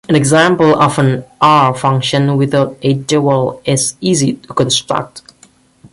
An 0.09 0.15
example 0.15 0.81
of 0.81 0.97
an 0.97 1.23
"R"-function 1.41 2.35
without 2.35 2.75
a 2.81 2.95
dual 2.95 3.61
is 3.65 3.93
easy 4.01 4.33
to 4.33 4.47
construct. 4.47 5.21